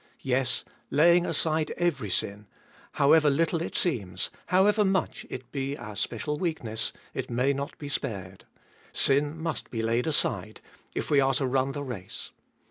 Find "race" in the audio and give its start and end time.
11.83-12.31